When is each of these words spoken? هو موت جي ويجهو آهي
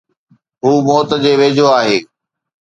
هو 0.63 0.71
موت 0.87 1.09
جي 1.23 1.33
ويجهو 1.39 1.69
آهي 1.79 1.97